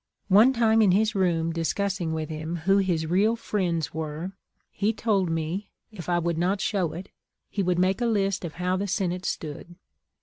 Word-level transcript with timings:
One 0.29 0.51
time 0.51 0.81
in 0.81 0.93
his 0.93 1.13
room 1.13 1.53
discussing 1.53 2.11
with 2.11 2.29
him 2.29 2.55
who 2.65 2.77
his 2.77 3.05
real 3.05 3.35
friends 3.35 3.93
were, 3.93 4.31
he 4.71 4.93
told 4.93 5.29
me, 5.29 5.69
if 5.91 6.09
I 6.09 6.17
would 6.17 6.39
not 6.39 6.59
show 6.59 6.93
it, 6.93 7.09
he 7.51 7.61
would 7.61 7.77
make 7.77 8.01
a 8.01 8.07
list 8.07 8.43
of 8.43 8.53
how 8.55 8.77
the 8.77 8.87
Senate 8.87 9.25
stood. 9.25 9.75